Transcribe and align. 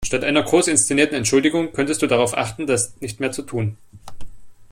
Statt 0.03 0.23
einer 0.23 0.41
groß 0.41 0.67
inszenierten 0.69 1.13
Entschuldigung 1.15 1.73
könntest 1.73 2.01
du 2.01 2.07
darauf 2.07 2.35
achten, 2.35 2.65
das 2.65 2.99
nicht 3.01 3.19
mehr 3.19 3.31
zu 3.31 3.43
tun. 3.43 3.77